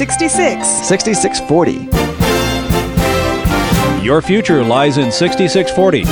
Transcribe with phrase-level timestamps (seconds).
[0.00, 0.66] 66.
[0.88, 1.72] 6640.
[4.02, 6.06] Your future lies in 6640.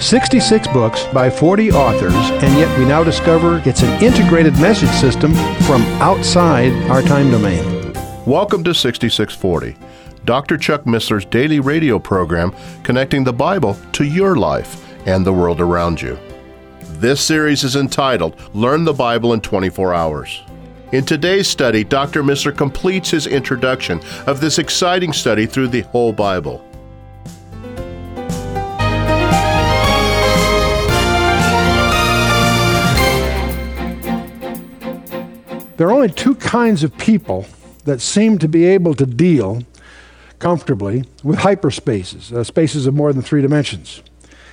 [0.00, 5.34] 66 books by 40 authors, and yet we now discover it's an integrated message system
[5.66, 7.92] from outside our time domain.
[8.24, 9.76] Welcome to 6640,
[10.24, 10.56] Dr.
[10.56, 12.54] Chuck Missler's daily radio program
[12.84, 16.18] connecting the Bible to your life and the world around you.
[17.00, 20.42] This series is entitled Learn the Bible in 24 Hours.
[20.92, 22.22] In today's study, Dr.
[22.22, 26.64] Missler completes his introduction of this exciting study through the whole Bible.
[35.76, 37.46] There are only two kinds of people
[37.84, 39.64] that seem to be able to deal
[40.38, 44.04] comfortably with hyperspaces, uh, spaces of more than three dimensions.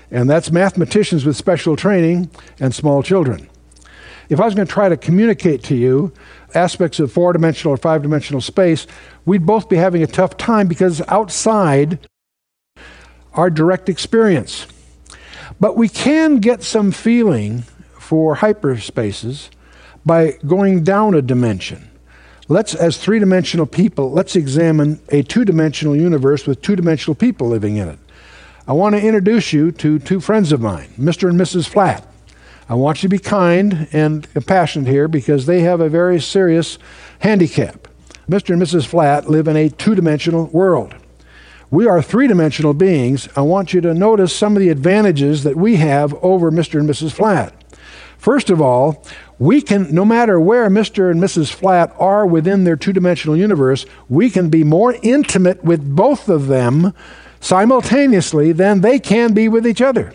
[0.10, 3.50] And that's mathematicians with special training and small children.
[4.30, 6.14] If I was going to try to communicate to you
[6.56, 8.88] aspects of four dimensional or five dimensional space,
[9.26, 12.08] we'd both be having a tough time because outside
[13.34, 14.68] our direct experience.
[15.60, 17.64] But we can get some feeling
[18.00, 19.50] for hyperspaces
[20.06, 21.90] by going down a dimension.
[22.50, 27.48] Let's, as three dimensional people, let's examine a two dimensional universe with two dimensional people
[27.48, 28.00] living in it.
[28.68, 31.30] I want to introduce you to two friends of mine, Mr.
[31.30, 31.68] and Mrs.
[31.68, 32.06] Flat.
[32.70, 36.78] I want you to be kind and compassionate here because they have a very serious
[37.20, 37.88] handicap.
[38.30, 38.54] Mr.
[38.54, 38.86] and Mrs.
[38.86, 40.96] Flat live in a two dimensional world.
[41.70, 43.28] We are three dimensional beings.
[43.36, 46.80] I want you to notice some of the advantages that we have over Mr.
[46.80, 47.12] and Mrs.
[47.12, 47.54] Flat.
[48.18, 49.04] First of all,
[49.40, 51.12] we can, no matter where Mr.
[51.12, 51.52] and Mrs.
[51.52, 56.48] Flat are within their two dimensional universe, we can be more intimate with both of
[56.48, 56.94] them
[57.42, 60.14] simultaneously than they can be with each other.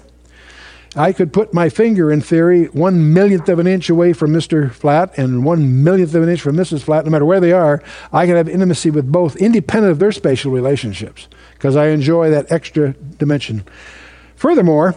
[0.96, 4.72] I could put my finger, in theory, one millionth of an inch away from Mr.
[4.72, 6.82] Flat and one millionth of an inch from Mrs.
[6.82, 7.82] Flat, no matter where they are.
[8.12, 12.50] I can have intimacy with both, independent of their spatial relationships, because I enjoy that
[12.50, 13.64] extra dimension.
[14.34, 14.96] Furthermore,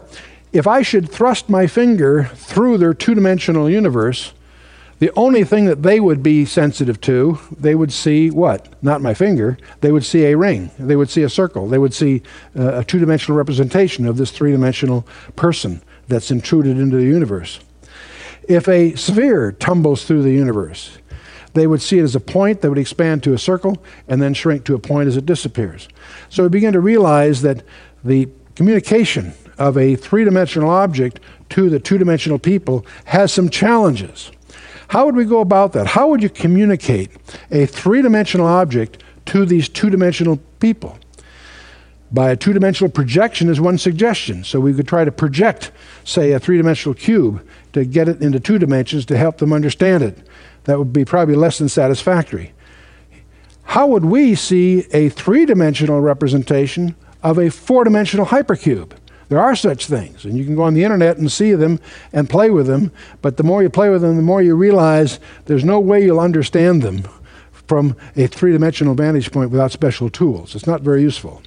[0.54, 4.34] if I should thrust my finger through their two dimensional universe,
[5.02, 8.72] the only thing that they would be sensitive to, they would see what?
[8.84, 9.58] Not my finger.
[9.80, 10.70] They would see a ring.
[10.78, 11.68] They would see a circle.
[11.68, 12.22] They would see
[12.56, 17.60] uh, a two dimensional representation of this three dimensional person that's intruded into the universe.
[18.48, 21.00] If a sphere tumbles through the universe,
[21.56, 24.36] they would see it as a point that would expand to a circle and then
[24.36, 25.90] shrink to a point as it disappears.
[26.30, 27.64] So we begin to realize that
[28.04, 34.32] the communication of a three dimensional object to the two dimensional people has some challenges.
[34.92, 35.88] How would we go about that?
[35.88, 37.12] How would you communicate
[37.50, 41.00] a three dimensional object to these two dimensional people?
[42.12, 44.44] By a two dimensional projection is one suggestion.
[44.44, 45.72] So we could try to project,
[46.04, 47.42] say, a three dimensional cube
[47.72, 50.28] to get it into two dimensions to help them understand it.
[50.66, 52.52] That would be probably less than satisfactory.
[53.64, 58.92] How would we see a three dimensional representation of a four dimensional hypercube?
[59.32, 61.80] There are such things, and you can go on the internet and see them
[62.12, 65.22] and play with them, but the more you play with them, the more you realize
[65.46, 67.08] there's no way you'll understand them
[67.66, 70.54] from a three dimensional vantage point without special tools.
[70.54, 71.42] It's not very useful.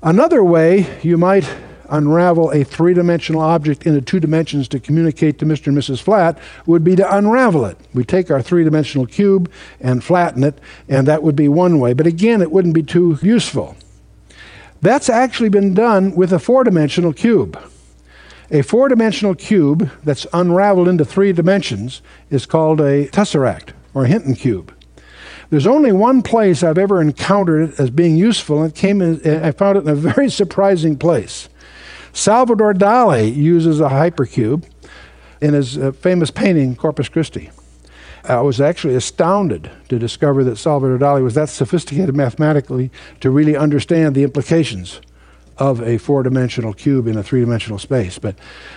[0.00, 1.52] Another way you might
[1.88, 5.66] unravel a three dimensional object into two dimensions to communicate to Mr.
[5.66, 6.00] and Mrs.
[6.00, 7.76] Flat would be to unravel it.
[7.94, 9.50] We take our three dimensional cube
[9.80, 11.94] and flatten it, and that would be one way.
[11.94, 13.76] But again, it wouldn't be too useful.
[14.80, 17.58] That's actually been done with a four dimensional cube.
[18.50, 22.00] A four dimensional cube that's unraveled into three dimensions
[22.30, 24.74] is called a tesseract or a Hinton cube.
[25.50, 29.26] There's only one place I've ever encountered it as being useful, and it came in,
[29.42, 31.48] I found it in a very surprising place.
[32.12, 34.64] Salvador Dali uses a hypercube
[35.40, 37.50] in his uh, famous painting, Corpus Christi.
[38.28, 42.90] I was actually astounded to discover that Salvador Dali was that sophisticated mathematically
[43.20, 45.00] to really understand the implications
[45.56, 48.18] of a four dimensional cube in a three dimensional space.
[48.18, 48.36] But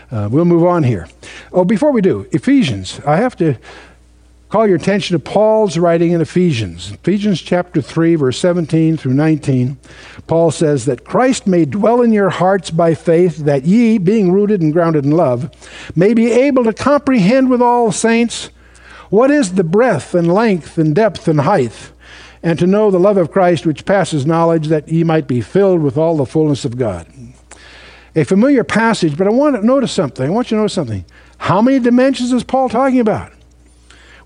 [0.09, 1.07] uh, we'll move on here.
[1.51, 3.01] Oh, before we do, Ephesians.
[3.05, 3.57] I have to
[4.49, 6.91] call your attention to Paul's writing in Ephesians.
[6.91, 9.77] Ephesians chapter 3, verse 17 through 19.
[10.27, 14.61] Paul says that Christ may dwell in your hearts by faith, that ye, being rooted
[14.61, 15.51] and grounded in love,
[15.95, 18.49] may be able to comprehend with all saints
[19.11, 21.91] what is the breadth and length and depth and height?
[22.41, 25.81] And to know the love of Christ which passes knowledge, that ye might be filled
[25.81, 27.07] with all the fullness of God.
[28.15, 30.25] A familiar passage, but I want to notice something.
[30.25, 31.03] I want you to notice something.
[31.39, 33.33] How many dimensions is Paul talking about?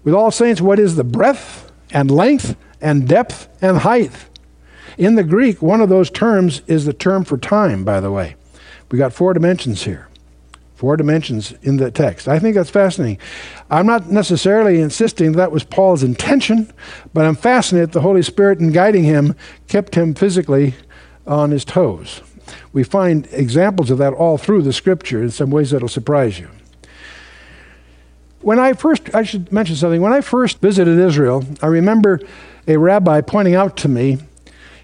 [0.03, 4.27] With all saints, what is the breadth and length and depth and height?
[4.99, 8.35] In the Greek, one of those terms is the term for time, by the way.
[8.91, 10.07] We got four dimensions here
[10.75, 12.27] Four dimensions in the text.
[12.27, 13.17] I think that's fascinating.
[13.71, 16.71] I'm not necessarily insisting that was Paul's intention,
[17.13, 19.35] but I'm fascinated the Holy Spirit in guiding him
[19.69, 20.75] kept him physically
[21.25, 22.21] on his toes.
[22.73, 26.49] We find examples of that all through the scripture in some ways that'll surprise you.
[28.41, 30.01] When I first, I should mention something.
[30.01, 32.19] When I first visited Israel, I remember
[32.67, 34.19] a rabbi pointing out to me,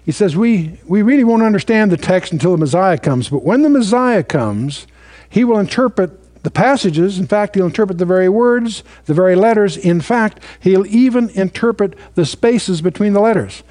[0.04, 3.62] he says, we, we really won't understand the text until the Messiah comes, but when
[3.62, 4.86] the Messiah comes,
[5.32, 7.18] he will interpret the passages.
[7.18, 9.78] In fact, he'll interpret the very words, the very letters.
[9.78, 13.62] In fact, he'll even interpret the spaces between the letters.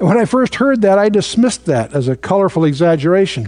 [0.00, 3.46] And when I first heard that, I dismissed that as a colorful exaggeration.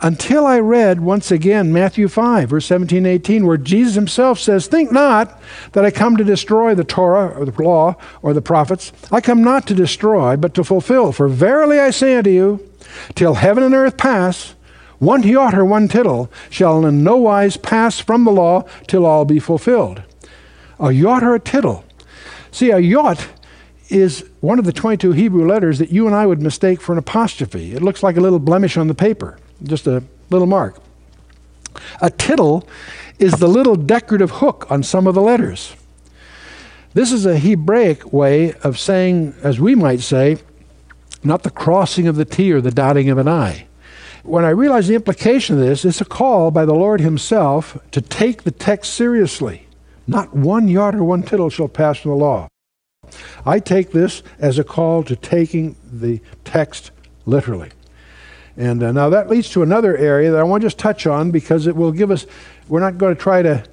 [0.00, 4.92] Until I read once again Matthew 5, verse 17 18, where Jesus himself says, Think
[4.92, 5.40] not
[5.72, 8.92] that I come to destroy the Torah or the law or the prophets.
[9.10, 11.10] I come not to destroy, but to fulfill.
[11.10, 12.68] For verily I say unto you,
[13.16, 14.54] till heaven and earth pass,
[15.02, 19.24] one jot or one tittle shall in no wise pass from the law till all
[19.24, 20.00] be fulfilled.
[20.78, 21.84] A jot or a tittle.
[22.52, 23.28] See, a jot
[23.88, 26.98] is one of the 22 Hebrew letters that you and I would mistake for an
[26.98, 27.72] apostrophe.
[27.74, 30.80] It looks like a little blemish on the paper, just a little mark.
[32.00, 32.68] A tittle
[33.18, 35.74] is the little decorative hook on some of the letters.
[36.94, 40.36] This is a Hebraic way of saying, as we might say,
[41.24, 43.66] not the crossing of the T or the dotting of an I.
[44.22, 48.00] When I realized the implication of this, it's a call by the Lord Himself to
[48.00, 49.66] take the text seriously.
[50.06, 52.48] Not one yod or one tittle shall pass from the law.
[53.44, 56.92] I take this as a call to taking the text
[57.26, 57.70] literally.
[58.56, 61.32] And uh, now that leads to another area that I want to just touch on
[61.32, 62.26] because it will give us,
[62.68, 63.64] we're not going to try to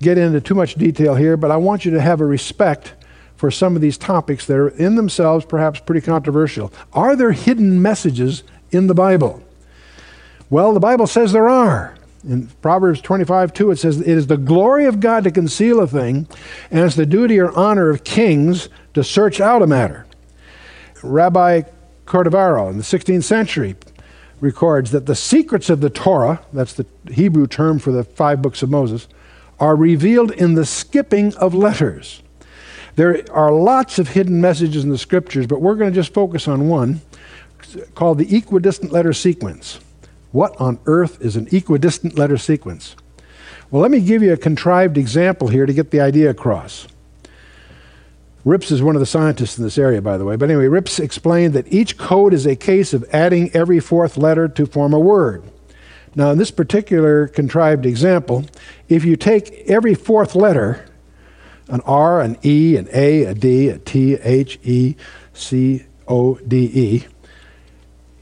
[0.00, 2.94] get into too much detail here, but I want you to have a respect
[3.34, 6.72] for some of these topics that are in themselves perhaps pretty controversial.
[6.92, 9.42] Are there hidden messages in the Bible?
[10.48, 11.94] Well, the Bible says there are.
[12.22, 15.86] In Proverbs 25, 2, it says, It is the glory of God to conceal a
[15.86, 16.26] thing,
[16.70, 20.06] and it's the duty or honor of kings to search out a matter.
[21.02, 21.62] Rabbi
[22.04, 23.76] Cordovero in the 16th century
[24.40, 28.62] records that the secrets of the Torah, that's the Hebrew term for the five books
[28.62, 29.08] of Moses,
[29.58, 32.22] are revealed in the skipping of letters.
[32.96, 36.48] There are lots of hidden messages in the scriptures, but we're going to just focus
[36.48, 37.02] on one
[37.94, 39.80] called the equidistant letter sequence.
[40.36, 42.94] What on earth is an equidistant letter sequence?
[43.70, 46.86] Well, let me give you a contrived example here to get the idea across.
[48.44, 50.36] Rips is one of the scientists in this area, by the way.
[50.36, 54.46] But anyway, Rips explained that each code is a case of adding every fourth letter
[54.46, 55.42] to form a word.
[56.14, 58.44] Now, in this particular contrived example,
[58.90, 60.84] if you take every fourth letter,
[61.68, 64.96] an R, an E, an A, a D, a T, H, E,
[65.32, 67.06] C, O, D, E,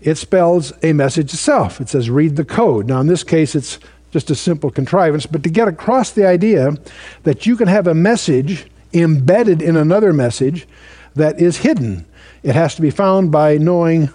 [0.04, 1.80] it spells a message itself.
[1.80, 2.86] It says, read the code.
[2.86, 3.80] Now, in this case, it's
[4.10, 6.76] just a simple contrivance, but to get across the idea
[7.24, 10.68] that you can have a message embedded in another message
[11.14, 12.04] that is hidden,
[12.42, 14.10] it has to be found by knowing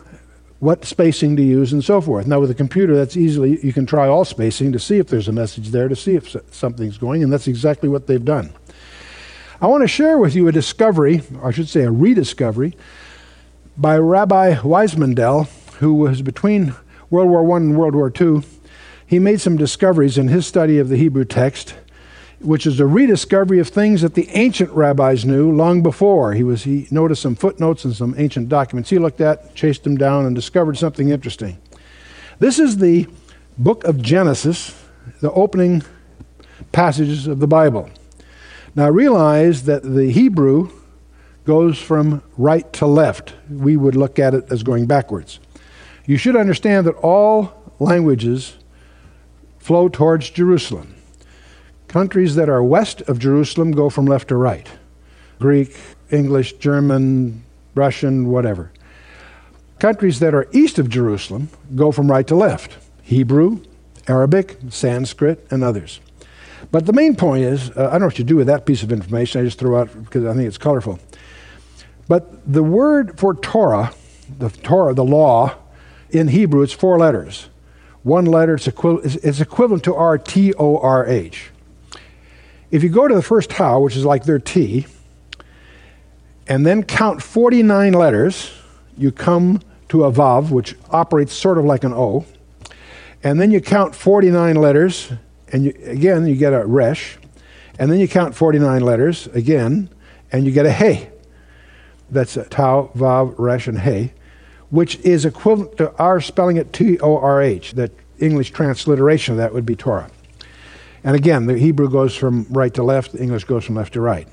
[0.59, 2.27] what spacing to use and so forth.
[2.27, 5.27] Now, with a computer, that's easily, you can try all spacing to see if there's
[5.27, 8.51] a message there, to see if something's going, and that's exactly what they've done.
[9.59, 12.77] I want to share with you a discovery, or I should say a rediscovery,
[13.75, 15.47] by Rabbi Weissmandel
[15.79, 16.75] who was between
[17.09, 18.43] World War I and World War II,
[19.05, 21.73] he made some discoveries in his study of the Hebrew text,
[22.39, 26.33] which is a rediscovery of things that the ancient rabbis knew long before.
[26.33, 29.97] He, was, he noticed some footnotes and some ancient documents he looked at, chased them
[29.97, 31.57] down, and discovered something interesting.
[32.39, 33.07] This is the
[33.57, 34.80] book of Genesis,
[35.21, 35.83] the opening
[36.71, 37.89] passages of the Bible.
[38.75, 40.69] Now realize that the Hebrew
[41.45, 43.33] goes from right to left.
[43.49, 45.39] We would look at it as going backwards.
[46.09, 48.57] You should understand that all languages
[49.59, 50.95] flow towards Jerusalem.
[51.87, 54.68] Countries that are west of Jerusalem go from left to right
[55.37, 55.78] Greek,
[56.09, 57.44] English, German,
[57.75, 58.71] Russian, whatever.
[59.78, 63.61] Countries that are east of Jerusalem go from right to left Hebrew,
[64.07, 65.99] Arabic, Sanskrit, and others.
[66.71, 68.81] But the main point is uh, I don't know what you do with that piece
[68.81, 69.42] of information.
[69.42, 70.99] I just throw out because I think it's colorful.
[72.07, 73.94] But the word for Torah,
[74.39, 75.56] the Torah, the law,
[76.11, 77.49] in Hebrew, it's four letters.
[78.04, 79.01] One letter is, equi-
[79.42, 81.51] equivalent to our T O R H.
[82.71, 84.85] If you go to the first Tau, which is like their T,
[86.47, 88.51] and then count 49 letters,
[88.97, 92.25] you come to a Vav, which operates sort of like an O.
[93.23, 95.11] And then you count 49 letters,
[95.51, 97.18] and you, again, you get a Resh.
[97.78, 99.89] And then you count 49 letters again,
[100.31, 101.09] and you get a Hey.
[102.09, 104.13] That's a Tau, Vav, Resh, and Hey
[104.69, 107.73] which is equivalent to our spelling it T O R H.
[107.73, 110.09] The English transliteration of that would be Torah.
[111.04, 114.02] And again, the Hebrew goes from right to left, the English goes from left to
[114.02, 114.28] right.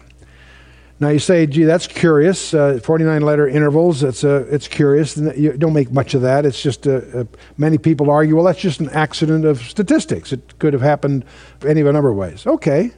[0.99, 2.55] Now you say, gee, that's curious.
[2.55, 5.17] Uh, 49 letter intervals, it's, uh, it's curious.
[5.17, 6.47] You don't make much of that.
[6.47, 7.25] It's just uh, uh,
[7.59, 10.33] many people argue, well, that's just an accident of statistics.
[10.33, 11.27] It could have happened
[11.67, 12.47] any of a number of ways.
[12.47, 12.93] Okay.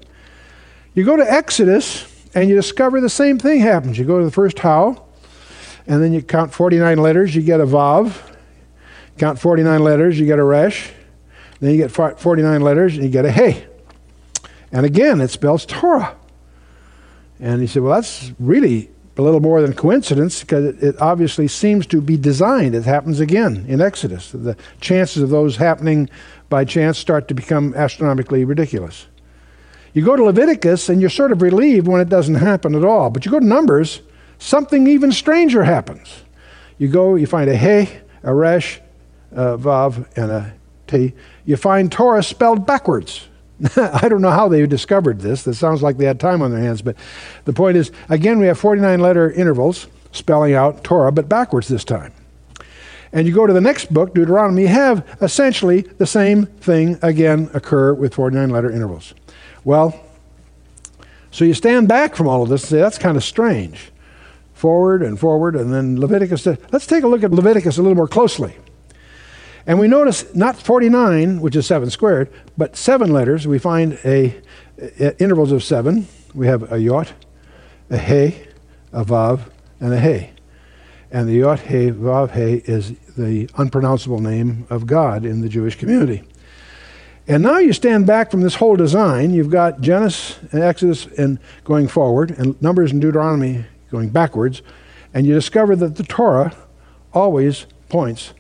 [0.94, 3.98] You go to Exodus and you discover the same thing happens.
[3.98, 5.04] You go to the first Tau,
[5.88, 8.14] and then you count 49 letters, you get a Vav.
[9.16, 10.92] Count 49 letters, you get a Resh.
[11.60, 13.66] Then you get 49 letters, and you get a Hey.
[14.70, 16.14] And again, it spells Torah.
[17.40, 21.48] And he said, Well, that's really a little more than coincidence because it, it, obviously
[21.48, 22.74] seems to be designed.
[22.74, 24.30] It happens again in Exodus.
[24.30, 26.08] The chances of those happening
[26.48, 29.06] by chance start to become astronomically ridiculous.
[29.92, 33.10] You go to Leviticus and you're sort of relieved when it doesn't happen at all.
[33.10, 34.02] But you go to Numbers,
[34.38, 36.22] something even stranger happens.
[36.78, 37.90] You go, you find a He,
[38.22, 38.80] a Resh,
[39.32, 40.54] a Vav, and a
[40.86, 41.12] T.
[41.44, 43.28] You find Torah spelled backwards.
[43.76, 45.42] I don't know how they discovered this.
[45.42, 46.82] That sounds like they had time on their hands.
[46.82, 46.96] But
[47.44, 51.84] the point is, again, we have 49 letter intervals spelling out Torah, but backwards this
[51.84, 52.12] time.
[53.12, 57.50] And you go to the next book, Deuteronomy, you have essentially the same thing again
[57.54, 59.14] occur with 49 letter intervals.
[59.64, 59.98] Well,
[61.30, 63.90] so you stand back from all of this and say, that's kind of strange.
[64.58, 66.44] Forward and forward, and then Leviticus.
[66.72, 68.56] Let's take a look at Leviticus a little more closely.
[69.68, 73.46] And we notice not 49, which is 7 squared, but seven letters.
[73.46, 74.34] We find a,
[75.20, 76.08] intervals of seven.
[76.34, 77.12] We have a yot,
[77.88, 78.36] a he,
[78.92, 79.42] a vav,
[79.78, 80.30] and a he.
[81.12, 85.76] And the yot, he, vav, he is the unpronounceable name of God in the Jewish
[85.76, 86.24] community.
[87.28, 89.32] And now you stand back from this whole design.
[89.32, 94.62] You've got Genesis and Exodus and going forward, and Numbers and Deuteronomy going backwards,
[95.14, 96.54] and you discover that the Torah
[97.12, 98.34] always points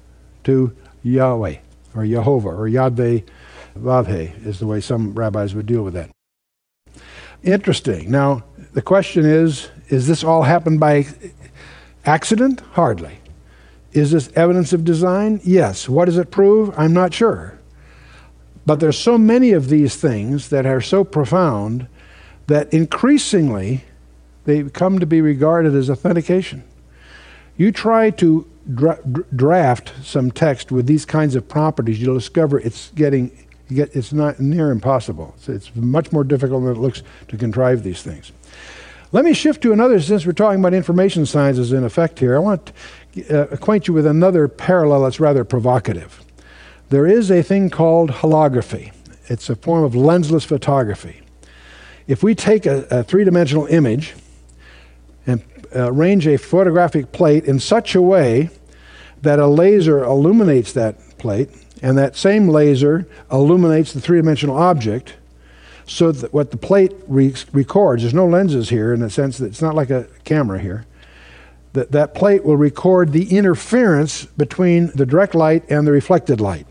[0.44, 1.56] to Yahweh
[1.94, 3.24] or Jehovah or Yadve
[3.76, 6.10] Vavhe is the way some rabbis would deal with that.
[7.42, 8.10] Interesting.
[8.10, 11.06] Now, the question is is this all happened by
[12.04, 12.60] accident?
[12.72, 13.18] Hardly.
[13.92, 15.40] Is this evidence of design?
[15.44, 15.88] Yes.
[15.88, 16.76] What does it prove?
[16.78, 17.58] I'm not sure.
[18.66, 21.88] But there's so many of these things that are so profound
[22.48, 23.84] that increasingly
[24.48, 26.64] they come to be regarded as authentication.
[27.58, 28.98] You try to dra-
[29.36, 33.30] draft some text with these kinds of properties, you'll discover it's getting
[33.68, 35.34] get, it's not near impossible.
[35.36, 38.32] It's, it's much more difficult than it looks to contrive these things.
[39.12, 42.34] Let me shift to another, since we're talking about information sciences in effect here.
[42.34, 42.72] I want
[43.16, 46.24] to uh, acquaint you with another parallel that's rather provocative.
[46.88, 48.92] There is a thing called holography.
[49.26, 51.20] It's a form of lensless photography.
[52.06, 54.14] If we take a, a three dimensional image
[55.74, 58.48] Uh, arrange a photographic plate in such a way
[59.20, 61.50] that a laser illuminates that plate,
[61.82, 65.14] and that same laser illuminates the three dimensional object.
[65.86, 69.46] So that what the plate re- records, there's no lenses here in the sense that
[69.46, 70.86] it's not like a camera here.
[71.72, 76.66] That that plate will record the interference between the direct light and the reflected light.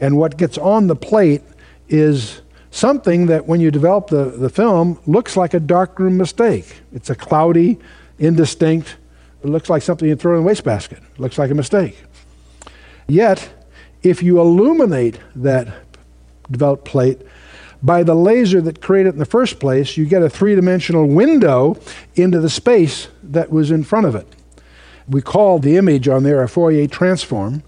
[0.00, 1.42] And what gets on the plate
[1.88, 6.80] is something that when you develop the, the film looks like a darkroom mistake.
[6.92, 7.78] It's a cloudy,
[8.20, 8.96] indistinct
[9.42, 10.98] it looks like something you throw in a wastebasket.
[10.98, 12.02] It looks like a mistake.
[13.08, 13.50] Yet,
[14.02, 15.68] if you illuminate that
[16.50, 17.22] developed plate
[17.82, 21.06] by the laser that created it in the first place, you get a three dimensional
[21.06, 21.78] window
[22.14, 24.26] into the space that was in front of it.
[25.08, 27.62] We call the image on there a Fourier transform.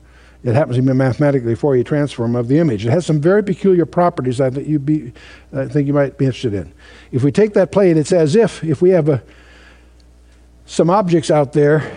[0.45, 2.85] It happens to be mathematically a Fourier transform of the image.
[2.85, 5.13] It has some very peculiar properties think, you'd be,
[5.53, 6.73] I think you might be interested in.
[7.11, 9.23] If we take that plate, it's as if, if we have a
[10.67, 11.91] some objects out there,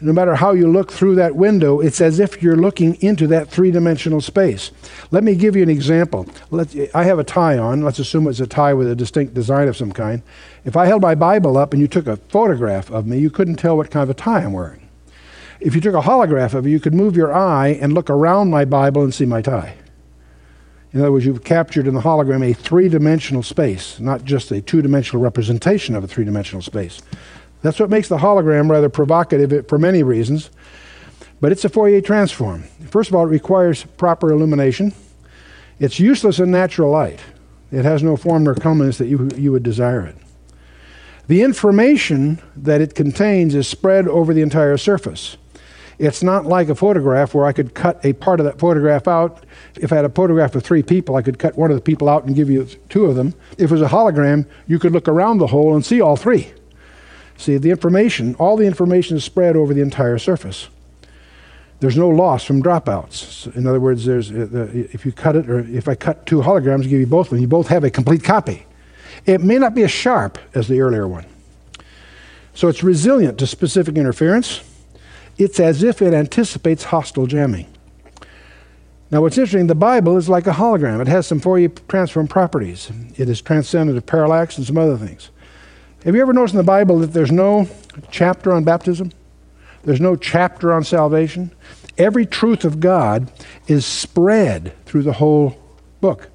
[0.00, 3.48] no matter how you look through that window, it's as if you're looking into that
[3.48, 4.70] three dimensional space.
[5.10, 6.26] Let me give you an example.
[6.50, 7.82] Let, I have a tie on.
[7.82, 10.22] Let's assume it's a tie with a distinct design of some kind.
[10.64, 13.56] If I held my Bible up and you took a photograph of me, you couldn't
[13.56, 14.88] tell what kind of a tie I'm wearing.
[15.60, 18.50] If you took a holograph of it, you could move your eye and look around
[18.50, 19.76] my Bible and see my tie.
[20.92, 24.60] In other words, you've captured in the hologram a three dimensional space, not just a
[24.60, 27.00] two dimensional representation of a three dimensional space.
[27.64, 30.50] That's what makes the hologram rather provocative for many reasons.
[31.40, 32.64] But it's a Fourier transform.
[32.90, 34.92] First of all, it requires proper illumination.
[35.80, 37.20] It's useless in natural light.
[37.72, 40.14] It has no form nor comeliness that you, you would desire it.
[41.26, 45.38] The information that it contains is spread over the entire surface.
[45.98, 49.46] It's not like a photograph where I could cut a part of that photograph out.
[49.76, 52.10] If I had a photograph of three people, I could cut one of the people
[52.10, 53.32] out and give you two of them.
[53.52, 56.52] If it was a hologram, you could look around the hole and see all three.
[57.36, 60.68] See, the information, all the information is spread over the entire surface.
[61.80, 63.54] there's no loss from dropouts.
[63.54, 66.82] In other words, there's, uh, if you cut it, or if I cut two holograms,
[66.82, 68.64] give you both of them, you both have a complete copy.
[69.26, 71.26] It may not be as sharp as the earlier one.
[72.54, 74.62] So it's resilient to specific interference.
[75.36, 77.66] It's as if it anticipates hostile jamming.
[79.10, 81.00] Now, what's interesting, the Bible is like a hologram.
[81.00, 82.90] It has some Fourier transform properties.
[83.16, 85.30] It is transcendent of parallax and some other things.
[86.04, 87.66] Have you ever noticed in the Bible that there's no
[88.10, 89.10] chapter on baptism?
[89.84, 91.50] There's no chapter on salvation.
[91.96, 93.32] Every truth of God
[93.68, 95.58] is spread through the whole
[96.02, 96.28] book.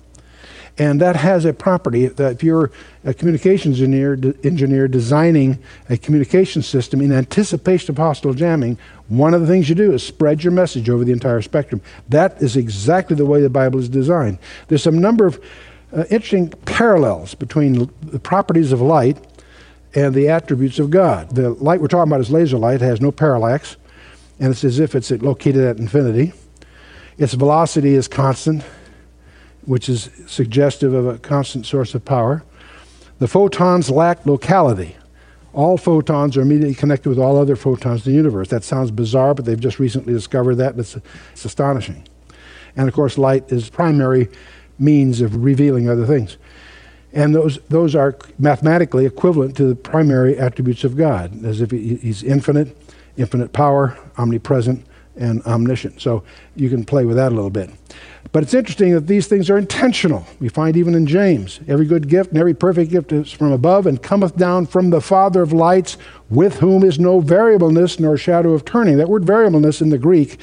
[0.79, 2.71] And that has a property that if you're
[3.03, 9.41] a communications engineer, engineer designing a communication system in anticipation of hostile jamming, one of
[9.41, 11.79] the things you do is spread your message over the entire spectrum.
[12.07, 14.39] That is exactly the way the Bible is designed.
[14.67, 15.39] There's some number of
[15.95, 19.17] uh, interesting parallels between the properties of light
[19.95, 21.35] and the attributes of God.
[21.35, 23.77] The light we're talking about is laser light, it has no parallax,
[24.39, 26.33] and it's as if it's located at infinity.
[27.17, 28.63] Its velocity is constant,
[29.65, 32.43] which is suggestive of a constant source of power.
[33.19, 34.95] The photons lack locality.
[35.51, 38.49] All photons are immediately connected with all other photons in the universe.
[38.49, 40.95] That sounds bizarre, but they've just recently discovered that, and it's,
[41.33, 42.07] it's astonishing.
[42.75, 44.29] And of course, light is primary
[44.77, 46.37] means of revealing other things.
[47.11, 51.95] And those, those are mathematically equivalent to the primary attributes of God, as if he,
[51.95, 52.77] he's infinite,
[53.17, 54.85] infinite power, omnipresent,
[55.15, 56.01] and omniscient.
[56.01, 56.23] So
[56.55, 57.71] you can play with that a little bit.
[58.31, 60.25] But it's interesting that these things are intentional.
[60.39, 63.87] We find even in James every good gift and every perfect gift is from above
[63.87, 65.97] and cometh down from the Father of lights,
[66.29, 68.97] with whom is no variableness nor shadow of turning.
[68.97, 70.39] That word variableness in the Greek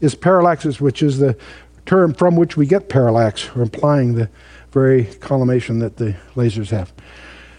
[0.00, 1.36] is parallaxis, which is the
[1.84, 4.30] term from which we get parallax, or implying the
[4.78, 6.92] very collimation that the lasers have.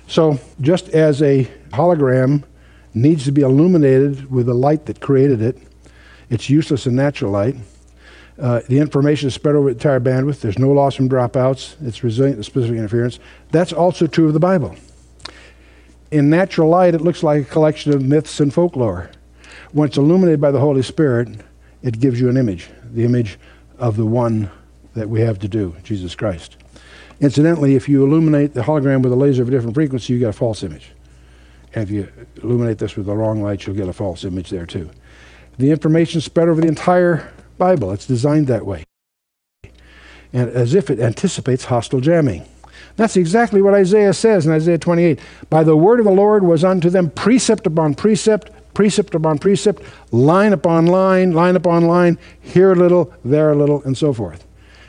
[0.07, 2.43] So, just as a hologram
[2.93, 5.57] needs to be illuminated with the light that created it,
[6.29, 7.55] it's useless in natural light.
[8.39, 10.39] Uh, the information is spread over the entire bandwidth.
[10.39, 11.75] There's no loss from dropouts.
[11.85, 13.19] It's resilient to specific interference.
[13.51, 14.75] That's also true of the Bible.
[16.11, 19.11] In natural light, it looks like a collection of myths and folklore.
[19.73, 21.29] When it's illuminated by the Holy Spirit,
[21.83, 23.37] it gives you an image, the image
[23.77, 24.49] of the one
[24.95, 26.57] that we have to do, Jesus Christ.
[27.21, 30.29] Incidentally, if you illuminate the hologram with a laser of a different frequency, you get
[30.29, 30.91] a false image.
[31.73, 34.65] And if you illuminate this with the wrong light, you'll get a false image there
[34.65, 34.89] too.
[35.57, 37.91] The information spread over the entire Bible.
[37.91, 38.85] It's designed that way.
[40.31, 42.45] And as if it anticipates hostile jamming.
[42.95, 45.19] That's exactly what Isaiah says in Isaiah 28.
[45.49, 49.83] By the word of the Lord was unto them precept upon precept, precept upon precept,
[50.11, 54.45] line upon line, line upon line, here a little, there a little, and so forth.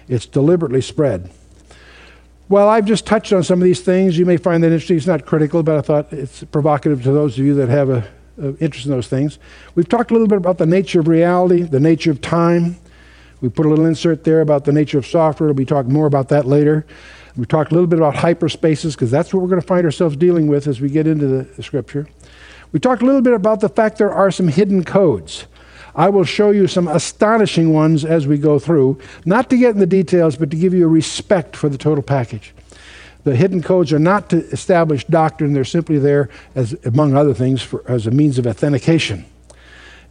[0.08, 1.30] It's deliberately spread.
[2.50, 4.18] Well, I've just touched on some of these things.
[4.18, 4.96] You may find that interesting.
[4.96, 8.08] It's not critical, but I thought it's provocative to those of you that have a,
[8.42, 9.38] a interest in those things.
[9.76, 12.76] We've talked a little bit about the nature of reality, the nature of time.
[13.40, 15.46] We put a little insert there about the nature of software.
[15.46, 16.84] We'll be talking more about that later.
[17.36, 20.16] We talked a little bit about hyperspaces because that's what we're going to find ourselves
[20.16, 22.08] dealing with as we get into the, the scripture.
[22.72, 25.46] We talked a little bit about the fact there are some hidden codes.
[25.94, 29.78] I will show you some astonishing ones as we go through, not to get in
[29.78, 32.52] the details, but to give you a respect for the total package.
[33.24, 37.60] The hidden codes are not to establish doctrine, they're simply there, as, among other things,
[37.60, 39.26] for, as a means of authentication.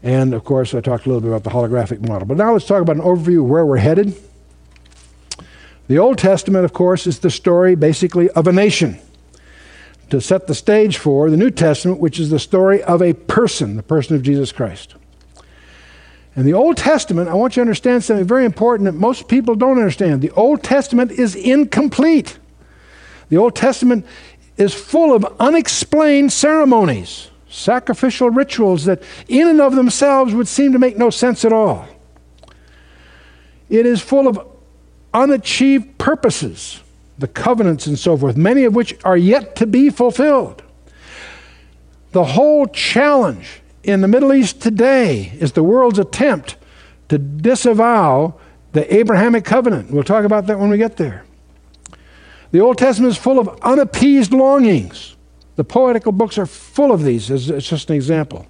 [0.03, 2.27] And of course, I talked a little bit about the holographic model.
[2.27, 4.15] But now let's talk about an overview of where we're headed.
[5.87, 8.99] The Old Testament, of course, is the story basically of a nation.
[10.11, 13.75] To set the stage for the New Testament, which is the story of a person,
[13.75, 14.95] the person of Jesus Christ.
[16.39, 19.55] In the Old Testament, I want you to understand something very important that most people
[19.55, 20.21] don't understand.
[20.21, 22.39] The Old Testament is incomplete.
[23.27, 24.05] The Old Testament
[24.55, 30.79] is full of unexplained ceremonies, sacrificial rituals that, in and of themselves, would seem to
[30.79, 31.85] make no sense at all.
[33.67, 34.39] It is full of
[35.13, 36.79] unachieved purposes,
[37.17, 40.63] the covenants and so forth, many of which are yet to be fulfilled.
[42.13, 46.57] The whole challenge in the Middle East today is the world's attempt
[47.09, 48.35] to disavow
[48.73, 49.89] the Abrahamic covenant.
[49.89, 51.25] We'll talk about that when we get there.
[52.51, 55.15] The Old Testament is full of unappeased longings.
[55.55, 58.45] The poetical books are full of these, as it's just an example.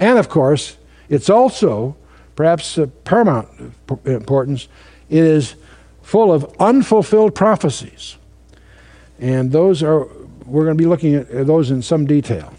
[0.00, 0.76] And of course,
[1.08, 1.96] it's also,
[2.34, 3.48] perhaps paramount
[4.06, 4.68] importance,
[5.10, 5.54] it is
[6.02, 8.16] full of unfulfilled prophecies.
[9.20, 10.06] And those are,
[10.46, 12.54] we're going to be looking at those in some detail.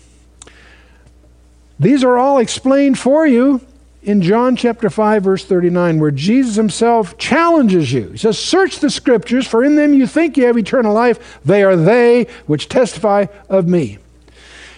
[1.80, 3.62] These are all explained for you
[4.02, 8.10] in John chapter 5, verse 39, where Jesus himself challenges you.
[8.10, 11.40] He says, Search the scriptures, for in them you think you have eternal life.
[11.44, 13.98] They are they which testify of me.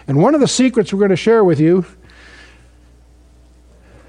[0.07, 1.85] And one of the secrets we're going to share with you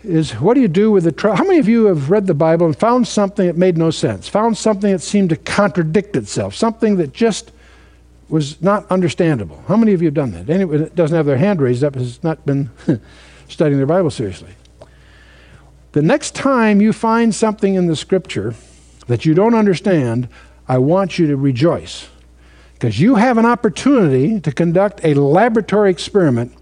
[0.03, 1.37] is what do you do with the trial?
[1.37, 4.29] How many of you have read the Bible and found something that made no sense?
[4.29, 6.55] Found something that seemed to contradict itself?
[6.55, 7.53] Something that just
[8.33, 9.63] was not understandable?
[9.69, 10.49] How many of you have done that?
[10.49, 12.71] Anyone that doesn't have their hand raised up has not been
[13.49, 14.55] studying their Bible seriously.
[15.93, 18.55] The next time you find something in the scripture
[19.07, 20.31] that you don't understand,
[20.67, 22.09] I want you to rejoice
[22.73, 26.57] because you have an opportunity to conduct a laboratory experiment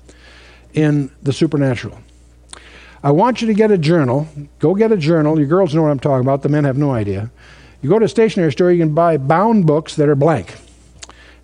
[0.75, 2.01] in the supernatural.
[3.05, 4.27] I want you to get a journal.
[4.59, 5.39] Go get a journal.
[5.39, 6.43] Your girls know what I'm talking about.
[6.43, 7.31] The men have no idea.
[7.81, 10.57] You go to a stationery store, you can buy bound books that are blank.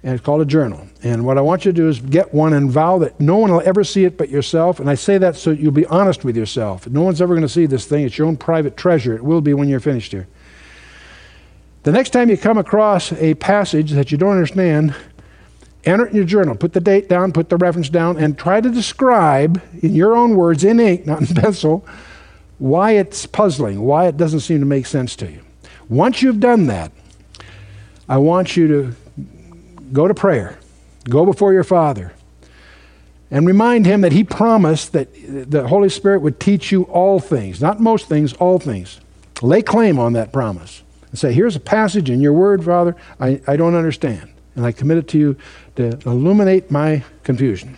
[0.06, 0.86] And it's called a journal.
[1.02, 3.50] And what I want you to do is get one and vow that no one
[3.50, 4.78] will ever see it but yourself.
[4.78, 6.86] And I say that so you'll be honest with yourself.
[6.86, 8.04] No one's ever going to see this thing.
[8.04, 9.16] It's your own private treasure.
[9.16, 10.28] It will be when you're finished here.
[11.82, 14.94] The next time you come across a passage that you don't understand,
[15.84, 16.54] enter it in your journal.
[16.54, 20.36] Put the date down, put the reference down, and try to describe in your own
[20.36, 21.84] words, in ink, not in pencil,
[22.58, 25.40] why it's puzzling, why it doesn't seem to make sense to you.
[25.88, 26.92] Once you've done that,
[28.08, 28.96] I want you to
[29.92, 30.58] go to prayer,
[31.08, 32.12] go before your Father,
[33.30, 35.08] and remind Him that He promised that
[35.50, 39.00] the Holy Spirit would teach you all things, not most things, all things.
[39.42, 43.40] Lay claim on that promise and say, Here's a passage in your word, Father, I,
[43.46, 44.30] I don't understand.
[44.54, 45.36] And I commit it to you
[45.76, 47.76] to illuminate my confusion.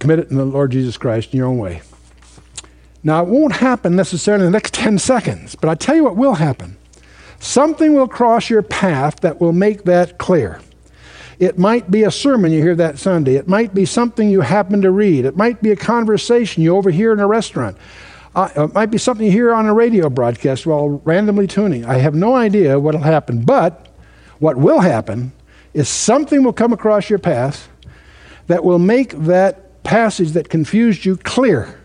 [0.00, 1.82] Commit it in the Lord Jesus Christ in your own way.
[3.04, 6.16] Now, it won't happen necessarily in the next 10 seconds, but I tell you what
[6.16, 6.76] will happen.
[7.42, 10.60] Something will cross your path that will make that clear.
[11.40, 13.34] It might be a sermon you hear that Sunday.
[13.34, 15.24] It might be something you happen to read.
[15.24, 17.76] It might be a conversation you overhear in a restaurant.
[18.36, 21.84] Uh, it might be something you hear on a radio broadcast while randomly tuning.
[21.84, 23.88] I have no idea what will happen, but
[24.38, 25.32] what will happen
[25.74, 27.68] is something will come across your path
[28.46, 31.80] that will make that passage that confused you clear.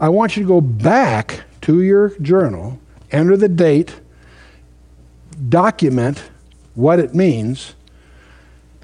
[0.00, 2.80] I want you to go back to your journal,
[3.12, 4.00] enter the date,
[5.48, 6.30] document
[6.74, 7.74] what it means.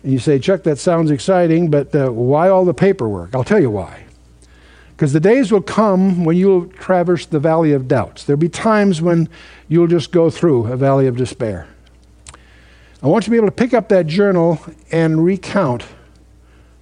[0.02, 3.34] And you say, Chuck, that sounds exciting, but uh, why all the paperwork?
[3.34, 4.04] I'll tell you why.
[4.90, 8.24] Because the days will come when you'll traverse the valley of doubts.
[8.24, 9.28] There'll be times when
[9.68, 11.66] you'll just go through a valley of despair.
[13.02, 14.60] I want you to be able to pick up that journal
[14.92, 15.84] and recount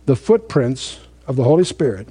[0.06, 2.08] the footprints of the Holy Spirit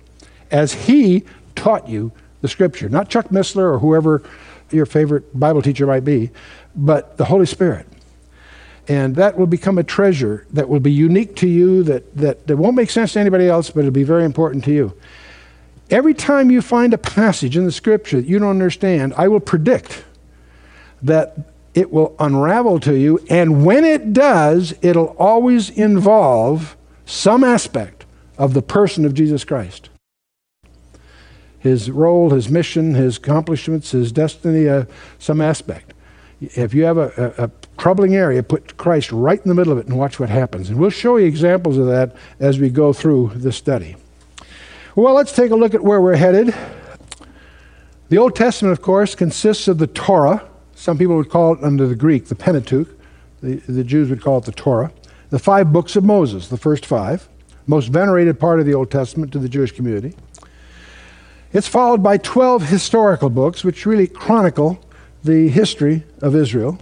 [0.49, 1.23] as He
[1.55, 2.89] taught you the Scripture.
[2.89, 4.23] Not Chuck Missler or whoever
[4.71, 6.31] your favorite Bible teacher might be,
[6.75, 7.87] but the Holy Spirit.
[8.87, 12.57] And that will become a treasure that will be unique to you, that, that, that
[12.57, 14.93] won't make sense to anybody else, but it'll be very important to you.
[15.89, 19.39] Every time you find a passage in the scripture that you don't understand, I will
[19.39, 20.03] predict
[21.01, 21.37] that
[21.73, 23.19] it will unravel to you.
[23.29, 28.05] And when it does, it'll always involve some aspect
[28.37, 29.89] of the person of Jesus Christ
[31.59, 34.85] his role, his mission, his accomplishments, his destiny, uh,
[35.19, 35.93] some aspect.
[36.41, 39.79] If you have a, a, a, troubling area, put Christ right in the middle of
[39.79, 40.69] it and watch what happens.
[40.69, 43.95] And we'll show you examples of that as we go through the study.
[44.95, 46.53] Well, let's take a look at where we're headed.
[48.09, 50.47] The Old Testament, of course, consists of the Torah.
[50.75, 52.89] Some people would call it under the Greek the Pentateuch.
[53.41, 54.91] The, the Jews would call it the Torah.
[55.29, 57.29] The five books of Moses, the first five,
[57.67, 60.15] most venerated part of the Old Testament to the Jewish community.
[61.53, 64.83] It's followed by 12 historical books, which really chronicle
[65.23, 66.79] the history of Israel.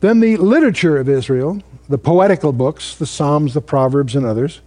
[0.00, 4.60] Then the literature of Israel, the poetical books, the Psalms, the Proverbs, and others,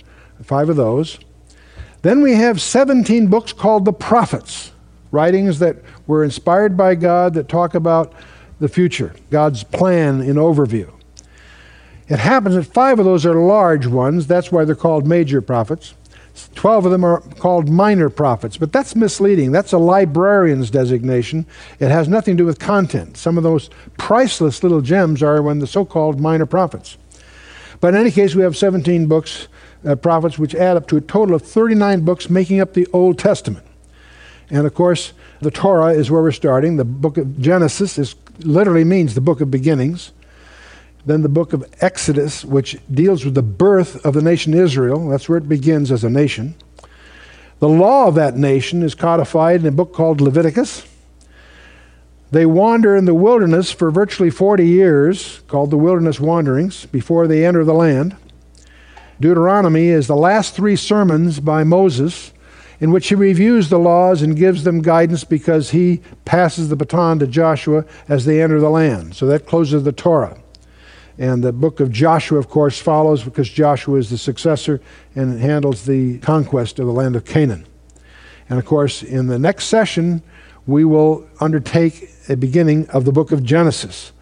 [0.44, 1.20] five of those.
[2.02, 4.72] Then we have 17 books called the prophets,
[5.12, 8.14] writings that were inspired by God that talk about
[8.60, 10.92] the future, God's plan in overview.
[12.08, 14.28] It happens that five of those are large ones.
[14.28, 15.94] That's why they're called major prophets.
[16.56, 19.52] Twelve of them are called minor prophets, but that's misleading.
[19.52, 21.46] That's a librarian's designation.
[21.80, 23.18] It has nothing to do with content.
[23.18, 26.98] Some of those priceless little gems are when the so called minor prophets.
[27.80, 29.48] But in any case, we have 17 books,
[29.86, 33.18] uh, prophets, which add up to a total of 39 books making up the Old
[33.18, 33.66] Testament.
[34.50, 36.78] And of course, the Torah is where we're starting.
[36.78, 40.12] The book of Genesis is, literally means the book of beginnings.
[41.06, 45.10] Then the book of Exodus, which deals with the birth of the nation Israel.
[45.10, 46.56] That's where it begins as a nation.
[47.60, 50.88] The law of that nation is codified in a book called Leviticus.
[52.32, 57.46] They wander in the wilderness for virtually 40 years, called the Wilderness Wanderings, before they
[57.46, 58.16] enter the land.
[59.20, 62.32] Deuteronomy is the last three sermons by Moses
[62.80, 67.20] in which he reviews the laws and gives them guidance because he passes the baton
[67.20, 69.16] to Joshua as they enter the land.
[69.16, 70.42] So that closes the Torah.
[71.22, 74.82] And the book of Joshua, of course, follows because Joshua is the successor
[75.14, 77.68] and handles the conquest of the land of Canaan.
[78.50, 80.24] And of course, in the next session,
[80.66, 84.14] we will undertake a beginning of the book of Genesis.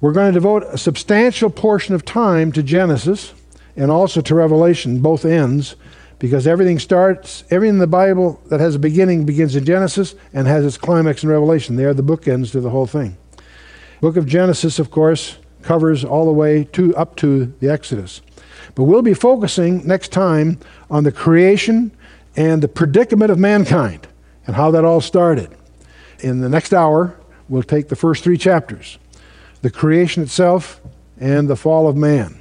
[0.00, 3.32] We're going to devote a substantial portion of time to Genesis
[3.76, 5.76] and also to Revelation, both ends,
[6.18, 10.48] because everything starts, everything in the Bible that has a beginning begins in Genesis and
[10.48, 11.76] has its climax in Revelation.
[11.76, 13.16] They are the bookends to the whole thing.
[14.00, 18.20] Book of Genesis, of course, covers all the way to up to the Exodus.
[18.74, 20.58] But we'll be focusing next time
[20.90, 21.90] on the creation
[22.36, 24.06] and the predicament of mankind
[24.46, 25.50] and how that all started.
[26.20, 27.18] In the next hour,
[27.48, 28.98] we'll take the first three chapters
[29.60, 30.80] the creation itself
[31.18, 32.40] and the fall of man.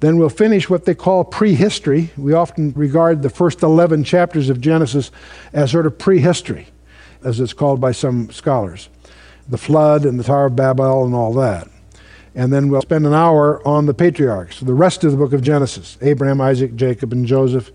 [0.00, 2.10] Then we'll finish what they call prehistory.
[2.16, 5.10] We often regard the first 11 chapters of Genesis
[5.52, 6.68] as sort of prehistory,
[7.22, 8.88] as it's called by some scholars.
[9.46, 11.68] The flood and the Tower of Babel and all that.
[12.34, 15.42] And then we'll spend an hour on the patriarchs, the rest of the book of
[15.42, 17.70] Genesis Abraham, Isaac, Jacob, and Joseph,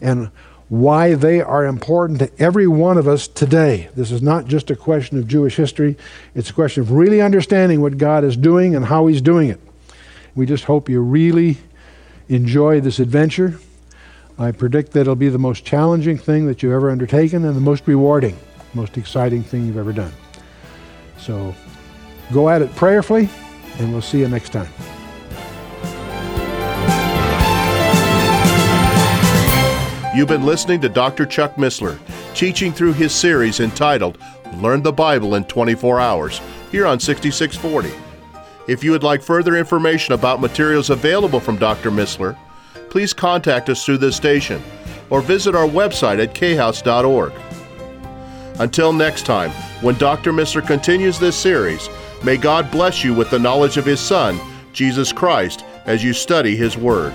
[0.00, 0.30] and
[0.68, 3.88] why they are important to every one of us today.
[3.96, 5.96] This is not just a question of Jewish history,
[6.34, 9.60] it's a question of really understanding what God is doing and how He's doing it.
[10.34, 11.58] We just hope you really
[12.28, 13.58] enjoy this adventure.
[14.38, 17.60] I predict that it'll be the most challenging thing that you've ever undertaken and the
[17.60, 18.38] most rewarding,
[18.72, 20.12] most exciting thing you've ever done.
[21.18, 21.54] So
[22.32, 23.28] go at it prayerfully,
[23.80, 24.68] and we'll see you next time.
[30.14, 31.24] You've been listening to Dr.
[31.24, 31.98] Chuck Missler,
[32.34, 34.18] teaching through his series entitled
[34.56, 36.40] Learn the Bible in 24 Hours,
[36.70, 37.90] here on 6640.
[38.66, 41.90] If you would like further information about materials available from Dr.
[41.90, 42.36] Missler,
[42.90, 44.62] please contact us through this station
[45.08, 47.32] or visit our website at khouse.org.
[48.60, 50.32] Until next time, when Dr.
[50.32, 51.88] Missler continues this series,
[52.24, 54.38] may God bless you with the knowledge of His Son,
[54.72, 57.14] Jesus Christ, as you study His Word.